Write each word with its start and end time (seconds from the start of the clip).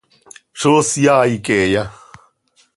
¿Zó 0.59 0.71
syaai 0.89 1.33
queeya? 1.45 1.83